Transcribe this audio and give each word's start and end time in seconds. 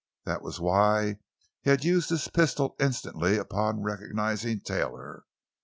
That 0.25 0.41
was 0.41 0.59
why 0.59 1.17
he 1.61 1.69
had 1.69 1.83
used 1.83 2.09
his 2.09 2.27
pistol 2.27 2.75
instantly 2.79 3.37
upon 3.37 3.83
recognizing 3.83 4.61
Taylor. 4.61 5.25